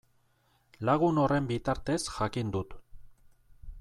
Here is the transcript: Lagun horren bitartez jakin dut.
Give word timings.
Lagun 0.89 1.21
horren 1.23 1.49
bitartez 1.51 2.01
jakin 2.15 2.51
dut. 2.57 2.75